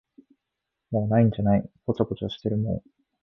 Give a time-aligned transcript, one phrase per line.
[0.89, 2.81] もう無いんじゃない、ぽちゃぽちゃしてるもん。